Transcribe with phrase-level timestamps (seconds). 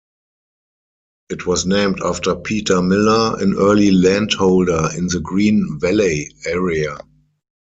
[1.29, 6.97] It was named after Peter Miller, an early landholder in the Green Valley area.